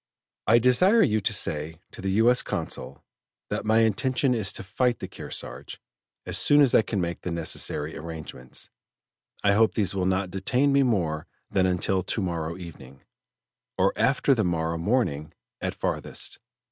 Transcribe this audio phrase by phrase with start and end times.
[0.47, 2.31] I desire you to say to the U.
[2.31, 2.41] S.
[2.41, 3.03] Consul
[3.51, 5.79] that my intention is to fight the Kearsarge,
[6.25, 8.71] as soon as I can make the necessary arrangements.
[9.43, 13.03] I hope these will not detain me more than until to morrow evening,
[13.77, 16.39] or after the morrow morning at farthest.